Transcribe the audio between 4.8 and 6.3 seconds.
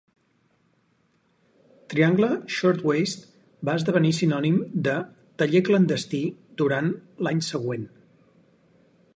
de "taller clandestí"